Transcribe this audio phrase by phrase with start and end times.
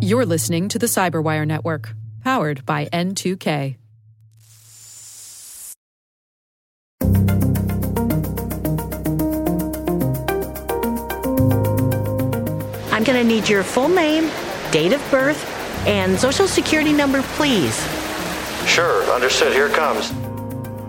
[0.00, 3.76] You're listening to the Cyberwire Network, powered by N2K.
[12.92, 14.30] I'm going to need your full name,
[14.70, 15.48] date of birth,
[15.88, 17.76] and social security number, please.
[18.66, 19.52] Sure, understood.
[19.52, 20.12] Here it comes.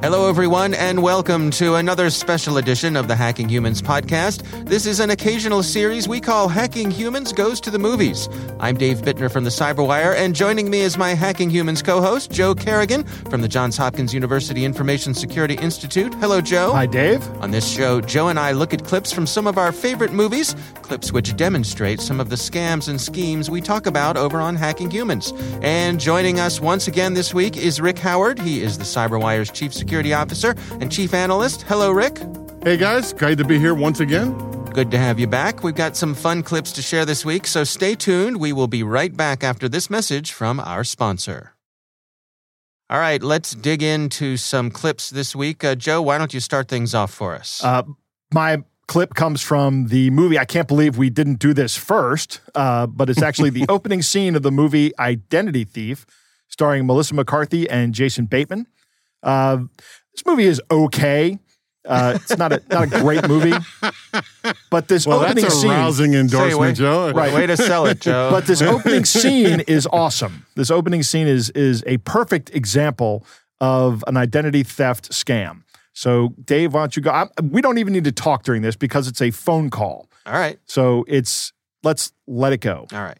[0.03, 4.43] Hello, everyone, and welcome to another special edition of the Hacking Humans podcast.
[4.67, 8.27] This is an occasional series we call Hacking Humans Goes to the Movies.
[8.59, 12.31] I'm Dave Bittner from the Cyberwire, and joining me is my Hacking Humans co host,
[12.31, 16.13] Joe Carrigan from the Johns Hopkins University Information Security Institute.
[16.15, 16.73] Hello, Joe.
[16.73, 17.25] Hi, Dave.
[17.41, 20.53] On this show, Joe and I look at clips from some of our favorite movies,
[20.81, 24.91] clips which demonstrate some of the scams and schemes we talk about over on Hacking
[24.91, 25.31] Humans.
[25.61, 28.37] And joining us once again this week is Rick Howard.
[28.37, 31.61] He is the Cyberwire's Chief Security Officer and Chief Analyst.
[31.63, 32.17] Hello, Rick.
[32.63, 33.13] Hey, guys.
[33.13, 34.33] Great to be here once again.
[34.73, 35.63] Good to have you back.
[35.63, 38.39] We've got some fun clips to share this week, so stay tuned.
[38.39, 41.53] We will be right back after this message from our sponsor.
[42.89, 45.63] All right, let's dig into some clips this week.
[45.63, 47.63] Uh, Joe, why don't you start things off for us?
[47.63, 47.83] Uh,
[48.33, 50.39] my clip comes from the movie.
[50.39, 54.35] I can't believe we didn't do this first, uh, but it's actually the opening scene
[54.35, 56.05] of the movie Identity Thief,
[56.47, 58.67] starring Melissa McCarthy and Jason Bateman.
[59.23, 59.57] Uh,
[60.13, 61.39] this movie is okay.
[61.85, 63.53] Uh, it's not a not a great movie,
[64.69, 67.11] but this well, opening that's a scene, rousing endorsement, way, Joe.
[67.11, 68.29] Right, way to sell it, Joe.
[68.31, 70.45] but this opening scene is awesome.
[70.55, 73.25] This opening scene is is a perfect example
[73.59, 75.63] of an identity theft scam.
[75.93, 77.11] So, Dave, why don't you go?
[77.11, 80.09] I, we don't even need to talk during this because it's a phone call.
[80.25, 80.59] All right.
[80.65, 81.51] So it's
[81.83, 82.87] let's let it go.
[82.93, 83.17] All right.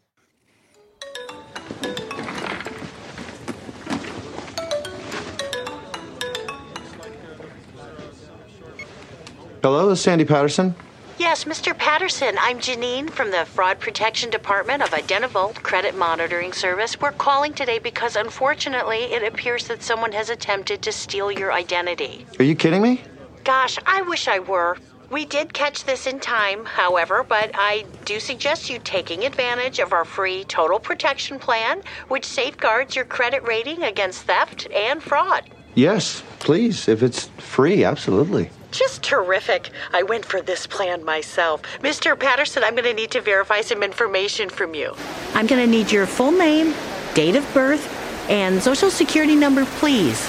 [9.64, 10.76] Hello, this is Sandy Patterson.
[11.18, 11.74] Yes, Mr.
[11.78, 17.00] Patterson, I'm Janine from the Fraud Protection Department of Identivolt Credit Monitoring Service.
[17.00, 22.26] We're calling today because unfortunately it appears that someone has attempted to steal your identity.
[22.40, 23.04] Are you kidding me?
[23.46, 24.76] Gosh, I wish I were.
[25.10, 29.94] We did catch this in time, however, but I do suggest you taking advantage of
[29.94, 35.50] our free total protection plan, which safeguards your credit rating against theft and fraud.
[35.74, 36.88] Yes, please.
[36.88, 38.50] If it's free, absolutely.
[38.72, 39.70] Just terrific.
[39.94, 41.62] I went for this plan myself.
[41.82, 42.20] Mr.
[42.20, 44.96] Patterson, I'm going to need to verify some information from you.
[45.34, 46.74] I'm going to need your full name,
[47.14, 47.88] date of birth,
[48.30, 50.20] and social security number, please.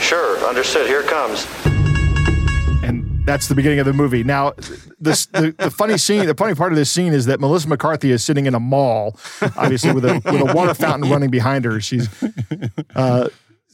[0.00, 0.86] Sure, understood.
[0.86, 1.46] Here it comes.
[2.84, 4.24] And that's the beginning of the movie.
[4.24, 4.52] Now,
[5.00, 8.10] this the, the funny scene, the funny part of this scene is that Melissa McCarthy
[8.10, 9.18] is sitting in a mall,
[9.56, 11.80] obviously with a with a water fountain running behind her.
[11.80, 12.08] She's
[12.94, 13.28] uh,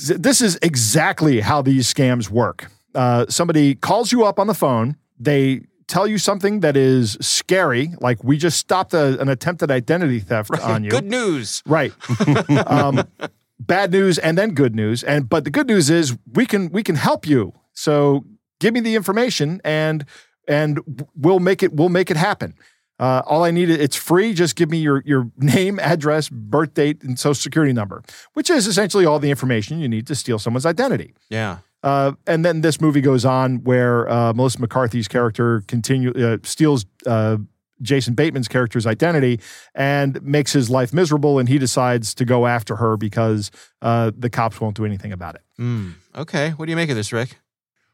[0.09, 2.71] this is exactly how these scams work.
[2.95, 4.97] Uh, somebody calls you up on the phone.
[5.19, 10.21] They tell you something that is scary, like we just stopped a, an attempted identity
[10.21, 10.63] theft right.
[10.63, 10.91] on you.
[10.91, 11.63] Good news.
[11.67, 11.93] Right.
[12.67, 13.05] um,
[13.59, 15.03] bad news and then good news.
[15.03, 17.53] And but the good news is we can we can help you.
[17.73, 18.25] So
[18.61, 20.05] give me the information and
[20.49, 20.81] and
[21.17, 22.55] we'll make it we'll make it happen.
[23.01, 24.35] Uh, all I need it's free.
[24.35, 28.03] Just give me your your name, address, birth date, and social security number,
[28.35, 31.15] which is essentially all the information you need to steal someone's identity.
[31.31, 31.59] Yeah.
[31.83, 36.85] Uh, and then this movie goes on where uh, Melissa McCarthy's character continue uh, steals
[37.07, 37.39] uh,
[37.81, 39.41] Jason Bateman's character's identity
[39.75, 43.51] and makes his life miserable, and he decides to go after her because
[43.81, 45.43] uh, the cops won't do anything about it.
[45.59, 45.95] Mm.
[46.15, 47.39] Okay, what do you make of this, Rick?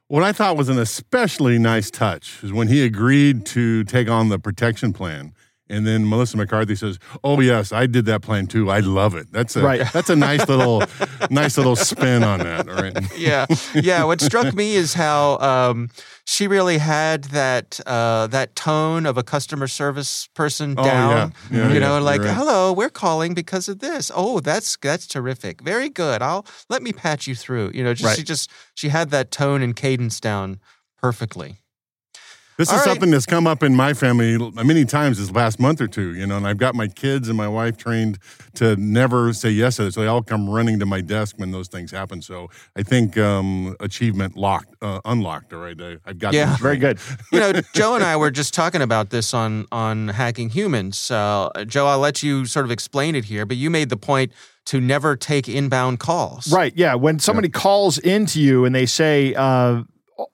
[0.09, 4.28] What I thought was an especially nice touch is when he agreed to take on
[4.28, 5.34] the protection plan.
[5.69, 8.71] And then Melissa McCarthy says, "Oh yes, I did that plan too.
[8.71, 9.27] I love it.
[9.33, 9.93] That's a right.
[9.93, 10.84] that's a nice little
[11.28, 12.69] nice little spin on that.
[12.69, 12.97] All right.
[13.19, 14.05] yeah, yeah.
[14.05, 15.91] What struck me is how um,
[16.28, 21.32] she really had that uh, that tone of a customer service person Oh, down.
[21.50, 21.59] yeah.
[21.59, 22.34] Yeah, you know, yeah, like, right.
[22.34, 24.10] "Hello, we're calling because of this.
[24.14, 25.62] Oh, that's that's terrific.
[25.62, 26.22] Very good.
[26.22, 28.16] I'll let me patch you through." You know, just, Right.
[28.16, 30.59] she just she had that tone and cadence down
[31.00, 31.59] perfectly.
[32.59, 32.93] This All is right.
[32.93, 36.27] something that's come up in my family many times this last month or two, you
[36.27, 38.19] know, and I've got my kids and my wife trained
[38.55, 39.93] to never say yes to it.
[39.93, 42.23] So they all come running to my desk when those things happen.
[42.23, 45.53] So I think um, achievement locked, uh, unlocked.
[45.53, 45.79] All right.
[45.79, 46.56] I, I've got Yeah.
[46.56, 46.99] Very good.
[47.32, 51.11] you know, Joe and I were just talking about this on on hacking humans.
[51.11, 54.32] Uh, Joe, I'll let you sort of explain it here, but you made the point
[54.67, 56.50] to never take inbound calls.
[56.50, 56.73] Right.
[56.75, 56.94] Yeah.
[56.94, 59.82] When somebody calls into you and they say, uh,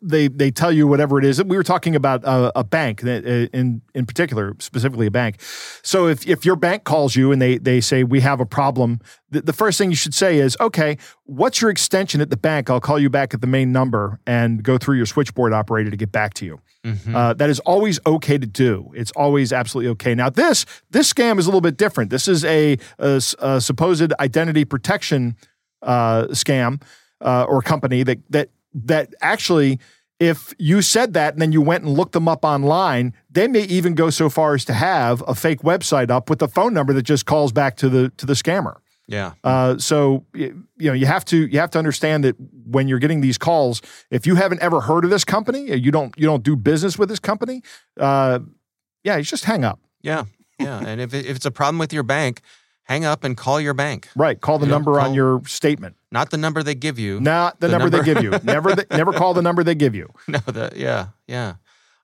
[0.01, 1.43] they they tell you whatever it is.
[1.43, 5.41] We were talking about a, a bank uh, in in particular, specifically a bank.
[5.83, 9.01] So if if your bank calls you and they they say we have a problem,
[9.31, 12.71] the, the first thing you should say is, okay, what's your extension at the bank?
[12.71, 15.97] I'll call you back at the main number and go through your switchboard operator to
[15.97, 16.61] get back to you.
[17.15, 18.91] Uh, that is always okay to do.
[18.95, 20.15] It's always absolutely okay.
[20.15, 22.11] Now this this scam is a little bit different.
[22.11, 22.79] This is a
[23.61, 25.37] supposed identity protection
[25.83, 26.81] uh, scam
[27.21, 29.79] uh, or company that that that actually,
[30.19, 33.63] if you said that and then you went and looked them up online, they may
[33.63, 36.93] even go so far as to have a fake website up with a phone number
[36.93, 38.77] that just calls back to the to the scammer.
[39.09, 39.33] Yeah.
[39.43, 43.21] Uh, so you know you have to you have to understand that when you're getting
[43.21, 46.57] these calls, if you haven't ever heard of this company, you don't you don't do
[46.57, 47.63] business with this company,
[47.99, 48.39] uh,
[49.05, 49.81] yeah, you just hang up.
[50.03, 50.25] Yeah.
[50.59, 50.79] Yeah.
[50.87, 52.41] and if, it, if it's a problem with your bank,
[52.85, 56.37] hang up and call your bank, Right, call the number on your statement, not the
[56.37, 57.19] number they give you.
[57.21, 58.31] not the, The number, number- they give you.
[58.45, 60.09] Never the, never call the number they give you.
[60.29, 61.55] No, the, yeah, yeah.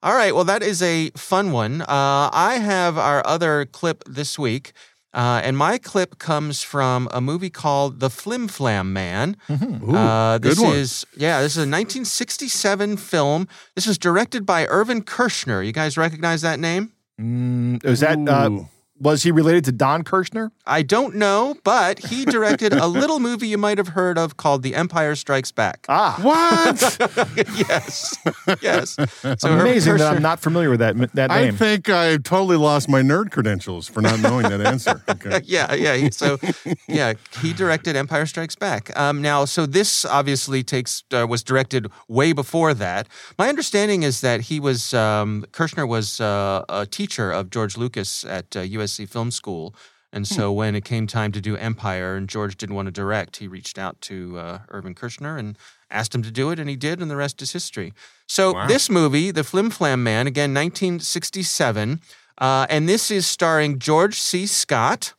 [0.03, 0.35] All right.
[0.35, 1.83] Well, that is a fun one.
[1.83, 4.73] Uh, I have our other clip this week,
[5.13, 9.37] uh, and my clip comes from a movie called The Flim Flam Man.
[9.49, 9.91] Mm-hmm.
[9.91, 10.77] Ooh, Uh, this good one.
[10.77, 13.49] is yeah, this is a 1967 film.
[13.75, 15.65] This was directed by Irvin Kershner.
[15.67, 16.93] You guys recognize that name?
[17.21, 18.69] Mm, is that uh, Ooh.
[19.01, 20.51] Was he related to Don Kirshner?
[20.67, 24.63] I don't know, but he directed a little movie you might have heard of called
[24.63, 25.87] The Empire Strikes Back.
[25.89, 26.99] Ah, What?
[27.69, 28.17] yes,
[28.61, 28.95] yes.
[28.95, 29.05] So
[29.45, 31.55] Irvin amazing that I'm not familiar with that that name.
[31.55, 35.03] I think I totally lost my nerd credentials for not knowing that answer.
[35.19, 35.41] Okay.
[35.45, 36.09] yeah, yeah.
[36.11, 36.39] So,
[36.87, 38.97] yeah, he directed Empire Strikes Back.
[38.99, 43.09] Um, now, so this obviously takes uh, was directed way before that.
[43.39, 48.25] My understanding is that he was um, Kershner was uh, a teacher of George Lucas
[48.25, 49.75] at uh, USC Film School,
[50.13, 53.37] and so when it came time to do Empire, and George didn't want to direct,
[53.37, 55.59] he reached out to uh, Irvin Kershner and
[55.91, 57.93] asked him to do it, and he did, and the rest is history.
[58.27, 58.67] So Wow.
[58.67, 62.01] this movie, The Flim Flam Man, again, 1967,
[62.39, 64.47] uh, and this is starring George C.
[64.47, 65.15] Scott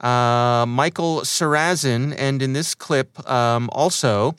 [0.00, 4.34] uh, Michael Sarrazin, and in this clip um, also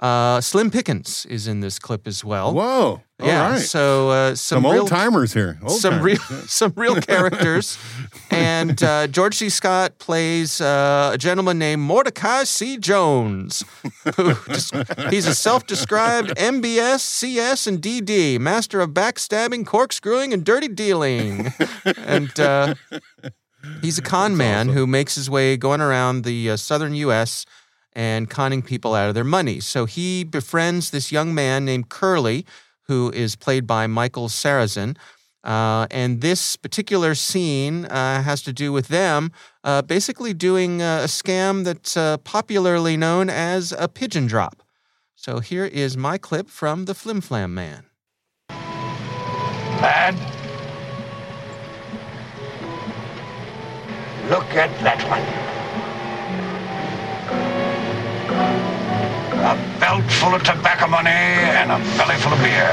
[0.00, 2.54] uh, Slim Pickens is in this clip as well.
[2.54, 3.02] Whoa.
[3.20, 3.60] All yeah, right.
[3.60, 5.58] so uh, some, Some real old timers here.
[5.62, 6.30] Old some timers.
[6.30, 7.76] real some real characters,
[8.30, 9.50] and uh, George C.
[9.50, 12.78] Scott plays uh, a gentleman named Mordecai C.
[12.78, 13.62] Jones.
[14.16, 14.74] Who just,
[15.10, 21.52] he's a self-described MBS, CS, and DD, master of backstabbing, corkscrewing, and dirty dealing,
[21.96, 22.38] and.
[22.40, 22.74] Uh,
[23.82, 27.44] He's a con man who makes his way going around the uh, southern U.S.
[27.92, 29.60] and conning people out of their money.
[29.60, 32.46] So he befriends this young man named Curly,
[32.82, 34.96] who is played by Michael Sarrazin.
[35.42, 39.32] Uh, and this particular scene uh, has to do with them
[39.64, 44.62] uh, basically doing uh, a scam that's uh, popularly known as a pigeon drop.
[45.14, 47.84] So here is my clip from the Flim Flam Man.
[49.80, 50.14] Lad,
[54.28, 55.59] look at that one.
[59.90, 62.70] Belt full of tobacco money and a belly full of beer.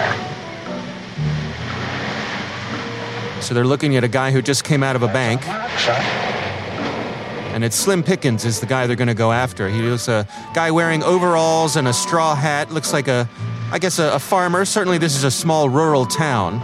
[3.42, 5.42] So they're looking at a guy who just came out of a bank.
[7.54, 9.68] And it's Slim Pickens is the guy they're going to go after.
[9.68, 12.72] He was a guy wearing overalls and a straw hat.
[12.72, 13.28] Looks like a,
[13.72, 14.64] I guess, a, a farmer.
[14.64, 16.60] Certainly, this is a small rural town.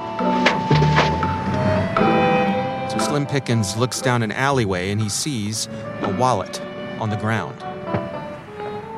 [2.91, 5.67] So Slim Pickens looks down an alleyway and he sees
[6.01, 6.61] a wallet
[6.99, 7.72] on the ground.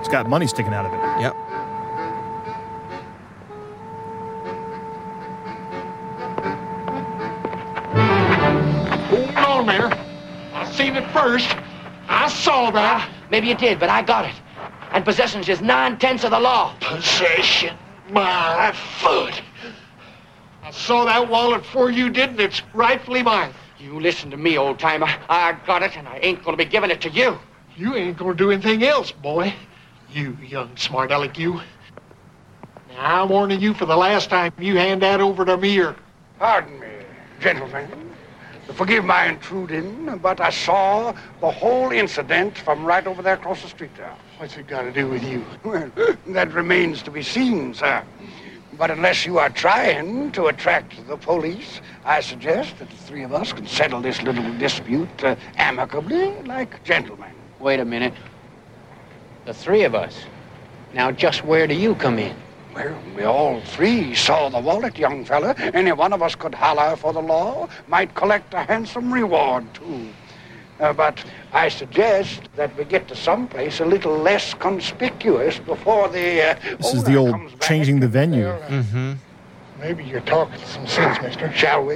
[0.06, 1.00] It's got money sticking out of it.
[1.20, 1.34] Yep.
[9.36, 9.88] Hold on there.
[10.54, 11.58] I seen it first.
[12.08, 13.10] I saw that.
[13.32, 14.36] Maybe you did, but I got it.
[14.92, 16.76] And possession's just nine tenths of the law.
[16.82, 17.76] Possession.
[18.12, 19.42] My foot.
[20.62, 23.56] I saw that wallet before you did, and it's rightfully mine.
[23.80, 25.08] You listen to me, old timer.
[25.30, 27.40] I got it, and I ain't gonna be giving it to you.
[27.76, 29.52] You ain't gonna do anything else, boy.
[30.12, 31.62] You young smart aleck, you.
[32.90, 35.96] Now, I'm warning you for the last time you hand that over to me or
[36.40, 36.88] pardon me,
[37.42, 38.06] gentlemen.
[38.74, 43.68] Forgive my intruding, but I saw the whole incident from right over there across the
[43.68, 44.14] street there.
[44.38, 45.46] what's it got to do with you?
[45.64, 45.92] Well,
[46.28, 48.04] that remains to be seen, sir.
[48.78, 53.34] But unless you are trying to attract the police, I suggest that the three of
[53.34, 57.32] us can settle this little dispute uh, amicably, like gentlemen.
[57.60, 58.14] Wait a minute.
[59.46, 60.16] The three of us.
[60.94, 62.36] Now, just where do you come in?
[62.74, 65.56] Well, we all three saw the wallet, young fella.
[65.58, 70.08] Any one of us could holler for the law, might collect a handsome reward, too.
[70.80, 71.24] Uh, but
[71.54, 76.42] I suggest that we get to some place a little less conspicuous before the.
[76.52, 78.48] Uh, This is the old changing the venue.
[78.68, 79.14] Mm-hmm.
[79.80, 81.52] Maybe you're talking some sense, mister.
[81.54, 81.96] Shall we?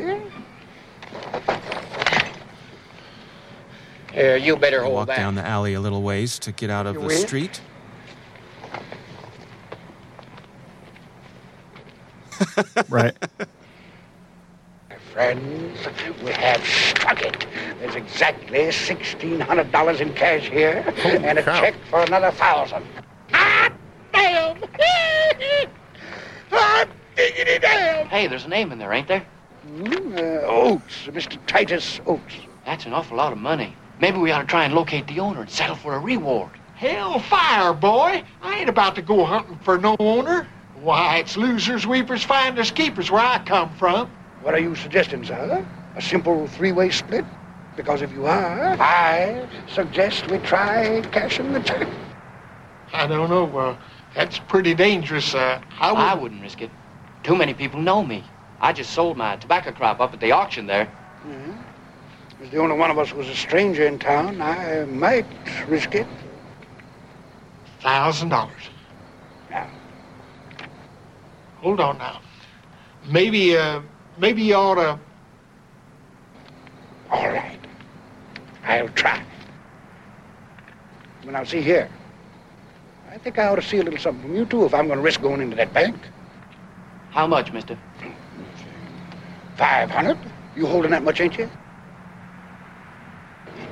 [4.14, 5.18] Here, you better hold Walk back.
[5.18, 7.28] down the alley a little ways to get out of You the will?
[7.28, 7.62] street.
[12.90, 13.16] Right.
[14.90, 15.78] My friends,
[16.24, 17.46] we have struck it.
[17.80, 21.60] There's exactly $1,600 in cash here and a cow.
[21.60, 22.86] check for another thousand.
[23.34, 23.74] Hot
[24.14, 24.58] damn!
[26.52, 28.08] Hot diggity damn!
[28.08, 29.26] Hey, there's a name in there, ain't there?
[29.68, 31.38] Hmm, uh, Oakes, Mr.
[31.46, 32.36] Titus Oakes.
[32.66, 33.76] That's an awful lot of money.
[34.00, 36.52] Maybe we ought to try and locate the owner and settle for a reward.
[36.76, 38.24] Hellfire, boy.
[38.42, 40.48] I ain't about to go hunting for no owner.
[40.76, 44.10] Why, it's losers, weepers, finders, keepers where I come from.
[44.42, 45.66] What are you suggesting, sir?
[45.96, 47.26] A simple three-way split?
[47.76, 51.88] Because if you are, I suggest we try cashing the check.
[52.94, 53.58] I don't know.
[53.58, 53.78] Uh,
[54.16, 55.36] that's pretty dangerous.
[55.36, 56.00] Uh, I would.
[56.00, 56.72] I wouldn't risk it.
[57.24, 58.24] Too many people know me.
[58.62, 60.90] I just sold my tobacco crop up at the auction there.
[62.42, 65.26] If the only one of us was a stranger in town, I might
[65.68, 66.08] risk it.
[67.82, 68.70] Thousand dollars.
[69.50, 69.68] Now,
[71.58, 72.22] Hold on now.
[73.08, 73.82] Maybe, uh,
[74.18, 75.00] maybe you ought to.
[77.12, 77.60] all right.
[78.64, 79.22] I'll try.
[81.24, 81.90] Well, now, see here.
[83.12, 85.00] I think I ought to see a little something from you, too, if I'm going
[85.00, 85.96] to risk going into that bank.
[87.10, 87.78] How much, mister?
[89.58, 90.18] 500?
[90.56, 91.50] You holding that much, ain't you?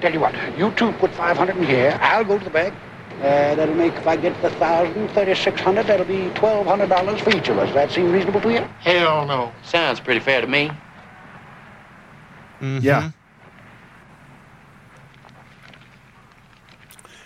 [0.02, 1.98] Tell you what, you two put 500 in here.
[2.02, 2.74] I'll go to the bank.
[3.20, 7.58] Uh, that'll make, if I get the thousand, 3600 that'll be $1,200 for each of
[7.58, 7.74] us.
[7.74, 8.60] That seem reasonable to you?
[8.82, 9.52] Hell no.
[9.64, 10.70] Sounds pretty fair to me.
[12.62, 12.84] Mhm.
[12.84, 13.10] Yeah.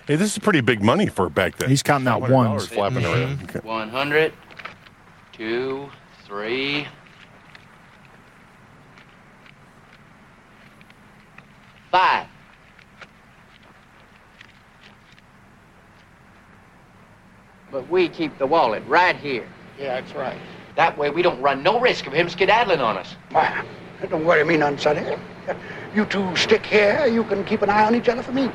[0.08, 1.70] Hey, this is pretty big money for back then.
[1.70, 2.68] He's counting out $500 ones.
[2.68, 3.44] flapping around.
[3.44, 3.60] Okay.
[3.60, 4.34] 100,
[5.34, 5.90] two,
[6.26, 6.88] three,
[11.92, 12.28] five.
[17.72, 19.48] But we keep the wallet right here.
[19.80, 20.38] Yeah, that's right.
[20.76, 23.16] That way we don't run no risk of him skedaddling on us.
[23.32, 23.66] Why,
[24.10, 25.18] don't worry me none, Sonny.
[25.96, 27.08] You two stick here.
[27.08, 28.50] You can keep an eye on each other for me.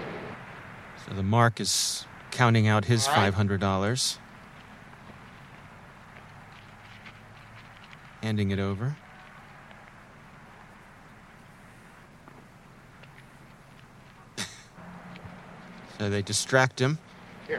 [1.07, 3.25] So the Mark is counting out his All right.
[3.25, 4.19] five hundred dollars,
[8.23, 8.97] handing it over.
[15.99, 16.99] so they distract him.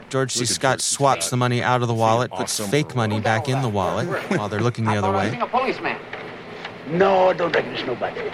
[0.10, 0.46] George C.
[0.46, 4.08] Scott swaps the money out of the wallet, puts fake money back in the wallet
[4.32, 5.32] while they're looking the other thought I way.
[5.32, 5.98] seen a policeman.
[6.90, 8.32] No, don't reckon it's nobody.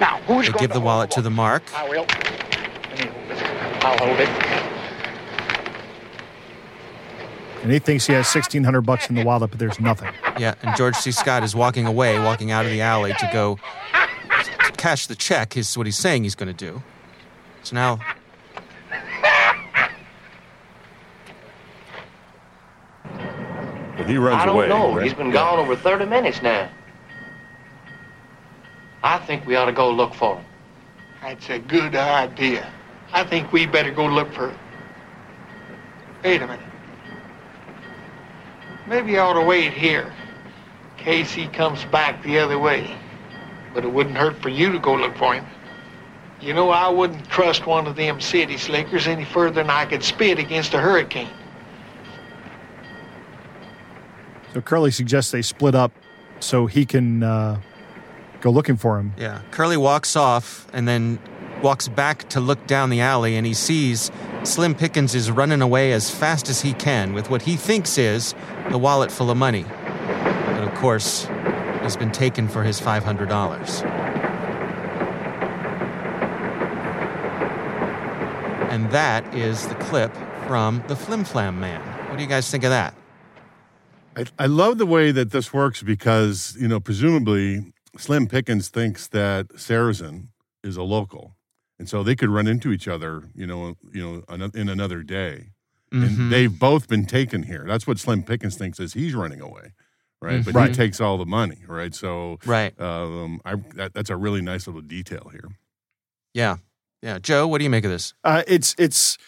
[0.00, 1.62] Now, who's They going give the hold wallet to the Mark.
[1.74, 2.04] I will.
[2.06, 3.42] Let me hold this.
[3.84, 4.28] I'll hold it.
[7.62, 10.12] And he thinks he has 1600 bucks in the wallet, but there's nothing.
[10.38, 11.10] Yeah, and George C.
[11.10, 13.58] Scott is walking away, walking out of the alley to go
[14.76, 16.82] cash the check, is what he's saying he's going to do.
[17.62, 17.98] So now
[24.08, 24.68] he runs I don't away.
[24.68, 24.94] know.
[24.94, 25.04] right?
[25.04, 26.70] He's been gone over 30 minutes now.
[29.02, 30.44] I think we ought to go look for him.
[31.22, 32.70] That's a good idea.
[33.12, 34.50] I think we better go look for.
[34.50, 34.58] Him.
[36.24, 36.60] Wait a minute.
[38.86, 40.12] Maybe I ought to wait here,
[40.98, 42.96] in case he comes back the other way.
[43.74, 45.44] But it wouldn't hurt for you to go look for him.
[46.40, 50.02] You know, I wouldn't trust one of them city slickers any further than I could
[50.02, 51.30] spit against a hurricane.
[54.56, 55.92] So Curly suggests they split up
[56.40, 57.60] so he can uh,
[58.40, 59.12] go looking for him.
[59.18, 59.42] Yeah.
[59.50, 61.18] Curly walks off and then
[61.62, 64.10] walks back to look down the alley and he sees
[64.44, 68.34] Slim Pickens is running away as fast as he can with what he thinks is
[68.70, 69.64] the wallet full of money.
[69.64, 73.84] But of course, has been taken for his $500.
[78.70, 81.82] And that is the clip from the Flim Flam Man.
[82.08, 82.94] What do you guys think of that?
[84.16, 89.08] I, I love the way that this works because, you know, presumably Slim Pickens thinks
[89.08, 90.28] that Sarrazin
[90.64, 91.36] is a local.
[91.78, 95.50] And so they could run into each other, you know, you know, in another day.
[95.92, 96.06] Mhm.
[96.06, 97.64] And they've both been taken here.
[97.66, 99.72] That's what Slim Pickens thinks is he's running away,
[100.22, 100.42] right?
[100.44, 100.70] But Right.
[100.70, 101.94] he takes all the money, right?
[101.94, 102.78] So, Right.
[102.80, 105.48] um, I that, that's a really nice little detail here.
[106.32, 106.56] Yeah.
[107.02, 107.18] Yeah.
[107.18, 108.14] Joe, what do you make of this?
[108.24, 109.18] Uh, it's it's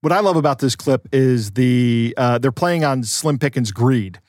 [0.00, 4.20] what I love about this clip is the uh, they're playing on Slim Pickens' greed,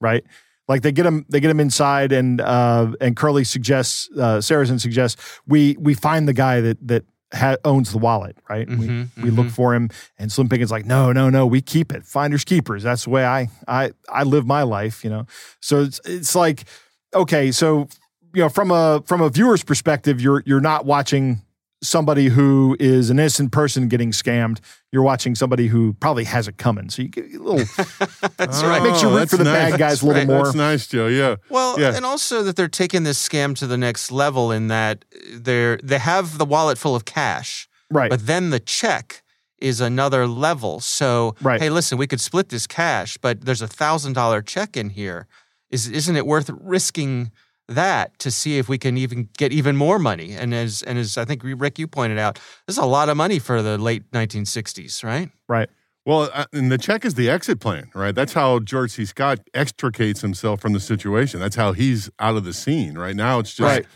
[0.00, 0.24] right?
[0.68, 4.80] Like they get him, they get him inside, and uh, and Curly suggests, uh, Sarrazin
[4.80, 7.04] suggests we we find the guy that that
[7.34, 8.66] ha- owns the wallet, right?
[8.66, 9.52] Mhm, we we look mhm.
[9.52, 12.06] for him, and Slim Pickens like, no, no, no, we keep it.
[12.06, 12.82] Finders keepers.
[12.82, 15.26] That's the way I I I live my life, you know.
[15.60, 16.64] So it's it's like
[17.12, 17.88] okay, so
[18.32, 21.42] you know from a from a viewer's perspective, you're you're not watching
[21.84, 24.58] somebody who is an innocent person getting scammed.
[24.92, 26.88] You're watching somebody who probably has it coming.
[26.90, 27.58] So you get a little
[28.36, 28.82] That's Oh, right.
[28.82, 29.70] makes you root that's for the nice.
[29.72, 30.28] bad guys a little right.
[30.28, 30.44] more.
[30.44, 31.06] That's nice, Joe.
[31.08, 31.36] Yeah.
[31.50, 31.94] Well, Yeah.
[31.96, 35.98] and also that they're taking this scam to the next level in that they're they
[35.98, 38.10] have the wallet full of cash, Right.
[38.10, 39.22] but then the check
[39.58, 40.80] is another level.
[40.80, 41.60] So, Right.
[41.60, 45.26] hey, listen, we could split this cash, but there's a thousand dollar check in here.
[45.70, 47.32] Is isn't it worth risking
[47.68, 50.32] that to see if we can even get even more money?
[50.32, 53.16] And as and as I think Rick you pointed out, this is a lot of
[53.16, 55.30] money for the late 1960s, right?
[55.48, 55.68] right.
[56.06, 58.14] Well, uh, and the check is the exit plan, right?
[58.14, 59.06] That's how George C.
[59.06, 61.40] Scott extricates himself from the situation.
[61.40, 62.98] That's how he's out of the scene.
[62.98, 63.86] Right now, it's just Right.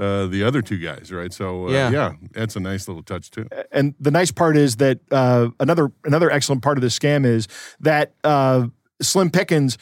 [0.00, 1.30] uh, the other two guys, right?
[1.30, 1.90] So, uh, Yeah.
[1.90, 2.12] yeah.
[2.32, 3.46] that's a nice little touch too.
[3.70, 7.46] and the nice part is that uh, another another excellent part of the scam is
[7.80, 8.68] that uh,
[9.02, 9.76] Slim Pickens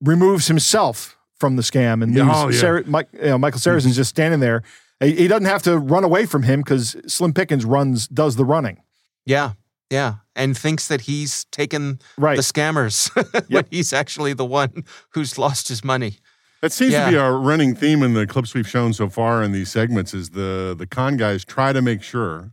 [0.00, 2.60] removes himself from the scam and Yeah, leaves oh, yeah.
[2.60, 4.62] Sarah, Mike, you know, Michael Sarrazin's just standing there.
[5.00, 8.44] He, he doesn't have to run away from him because Slim Pickens runs does the
[8.44, 8.82] running.
[9.24, 9.52] Yeah.
[9.90, 10.16] Yeah.
[10.36, 12.36] And thinks that he's taken Right.
[12.36, 13.66] the scammers when Yep.
[13.70, 16.16] he's actually the one who's lost his money.
[16.60, 17.04] That seems Yeah.
[17.06, 20.12] to be our running theme in the clips we've shown so far in these segments.
[20.12, 22.50] Is the the con guys try to make sure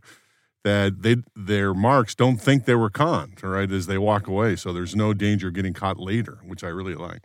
[0.62, 3.70] that they their marks don't think they were conned, right?
[3.70, 6.94] As they walk away, so there's no danger of getting caught later, which I really
[6.94, 7.22] like.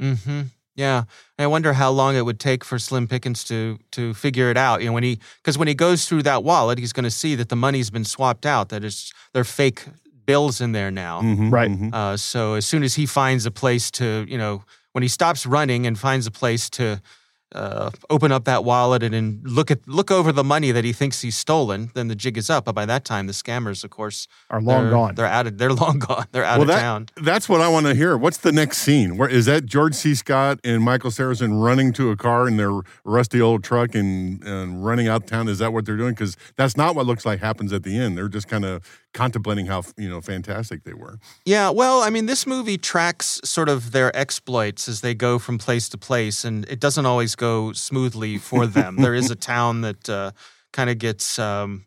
[0.00, 0.42] hmm
[0.74, 1.04] Yeah,
[1.38, 4.80] I wonder how long it would take for Slim Pickens to to figure it out.
[4.80, 7.34] You know, when he because when he goes through that wallet, he's going to see
[7.36, 8.68] that the money's been swapped out.
[8.70, 9.84] That it's they're fake
[10.24, 11.20] bills in there now.
[11.20, 11.70] Mhm, Right.
[11.70, 11.92] mhm.
[11.92, 14.62] Uh, so as soon as he finds a place to, you know,
[14.92, 17.00] when he stops running and finds a place to
[17.54, 20.92] uh, open up that wallet and, and look at look over the money that he
[20.92, 22.64] thinks he's stolen, then the jig is up.
[22.64, 25.14] But by that time, the scammers, of course, Are long they're- gone.
[25.14, 25.58] They're out of.
[25.58, 26.26] They're long gone.
[26.32, 27.06] They're out well, of that, town.
[27.22, 28.16] that's what I want to hear.
[28.16, 29.16] What's the next scene?
[29.16, 30.14] Where is that George C.
[30.14, 32.72] Scott and Michael Sarrazin running to a car in their
[33.04, 35.48] rusty old truck and, and running out town?
[35.48, 36.14] Is that what they're doing?
[36.14, 38.16] Because that's not what looks like happens at the end.
[38.16, 41.18] They're just kind of contemplating how you know fantastic they were.
[41.44, 45.58] Yeah, well, I mean, this movie tracks sort of their exploits as they go from
[45.58, 48.96] place to place, and it doesn't always go smoothly for them.
[48.96, 50.32] there is a town that uh,
[50.72, 51.86] kind of gets um,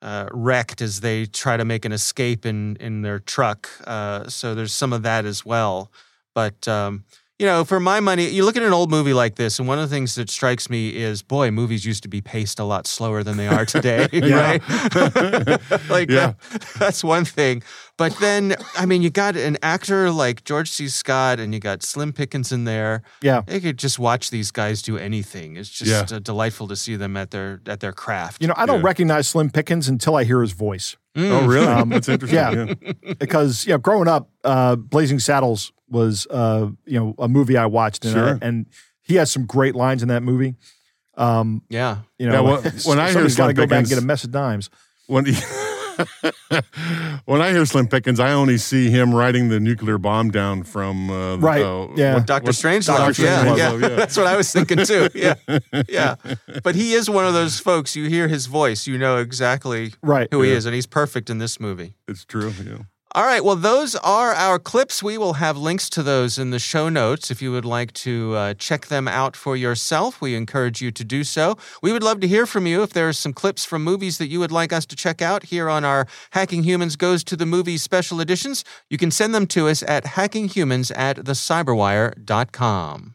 [0.00, 3.68] uh, wrecked as they try to make an escape in in their truck.
[3.86, 5.90] Uh, so there's some of that as well.
[6.34, 7.04] But um,
[7.42, 9.76] you know, for my money, you look at an old movie like this, and one
[9.80, 12.86] of the things that strikes me is, boy, movies used to be paced a lot
[12.86, 14.62] slower than they are today, right?
[15.90, 16.34] like, Yeah.
[16.78, 17.64] that's one thing.
[17.98, 20.86] But then, I mean, you got an actor like George C.
[20.88, 23.02] Scott, and you got Slim Pickens in there.
[23.22, 23.42] Yeah.
[23.50, 25.56] You could just watch these guys do anything.
[25.56, 26.16] It's just Yeah.
[26.16, 28.40] uh, delightful to see them at their at their craft.
[28.40, 28.86] You know, I don't Yeah.
[28.86, 30.96] recognize Slim Pickens until I hear his voice.
[31.14, 31.66] Oh, really?
[31.66, 32.36] Um, that's interesting.
[32.38, 32.74] yeah.
[33.02, 33.12] yeah.
[33.18, 37.66] because you know, growing up, uh, Blazing Saddles was uh, you know a movie I
[37.66, 38.38] watched, and, Sure.
[38.40, 38.66] and
[39.02, 40.54] he has some great lines in that movie.
[41.16, 41.98] Um, yeah.
[42.18, 44.02] you know, Yeah, well, when I hear somebody's got to go back and get a
[44.02, 44.70] mess of dimes.
[45.06, 45.32] When he,
[47.24, 51.10] when I hear Slim Pickens, I only see him writing the nuclear bomb down from
[51.10, 52.14] uh, Right, uh, yeah.
[52.14, 53.16] what- Doctor what- Strangelove.
[53.16, 53.22] Dr.
[53.22, 53.72] Yeah, yeah.
[53.76, 53.88] yeah.
[53.96, 55.08] That's what I was thinking too.
[55.14, 55.34] Yeah,
[55.88, 56.16] yeah.
[56.62, 57.96] But he is one of those folks.
[57.96, 60.28] You hear his voice, you know exactly Right.
[60.30, 61.94] who he is, and he's perfect in this movie.
[62.08, 62.52] It's true.
[62.64, 62.78] Yeah.
[63.14, 63.44] All right.
[63.44, 65.02] Well, those are our clips.
[65.02, 68.34] We will have links to those in the show notes if you would like to
[68.34, 70.22] uh, check them out for yourself.
[70.22, 71.58] We encourage you to do so.
[71.82, 74.28] We would love to hear from you if there are some clips from movies that
[74.28, 77.44] you would like us to check out here on our Hacking Humans Goes to the
[77.44, 78.64] Movies special editions.
[78.88, 83.14] You can send them to us at hackinghumans at thecyberwire.com.